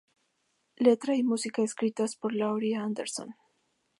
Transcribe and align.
Letra 0.79 1.15
y 1.15 1.21
música 1.21 1.61
escritas 1.61 2.15
por 2.15 2.33
Laurie 2.33 2.75
Anderson. 2.75 3.35